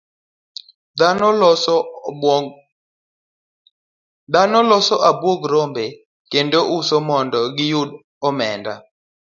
[4.31, 5.85] Dhano loso abuog rombe
[6.31, 7.89] kendo uso mondo giyud
[8.27, 8.73] omenda.